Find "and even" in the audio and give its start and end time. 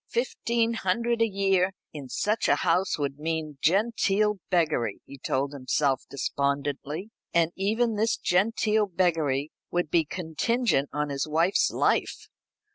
7.35-7.97